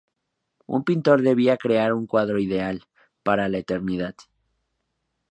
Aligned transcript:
Un 0.65 0.83
pintor 0.83 1.21
debía 1.21 1.57
crear 1.57 1.93
un 1.93 2.07
cuadro 2.07 2.39
ideal, 2.39 2.83
para 3.21 3.49
la 3.49 3.59
eternidad. 3.59 4.15